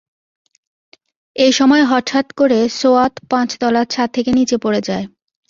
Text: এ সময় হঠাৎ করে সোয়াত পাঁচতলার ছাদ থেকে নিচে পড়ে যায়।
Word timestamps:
এ 1.35 1.47
সময় 1.51 1.83
হঠাৎ 1.83 2.27
করে 2.31 2.59
সোয়াত 2.71 3.13
পাঁচতলার 3.29 3.85
ছাদ 3.85 4.09
থেকে 4.13 4.31
নিচে 4.31 4.55
পড়ে 4.57 4.81
যায়। 4.81 5.05